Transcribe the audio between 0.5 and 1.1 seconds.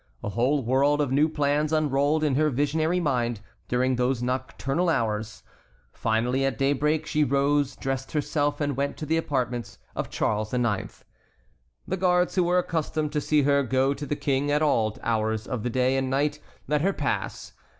world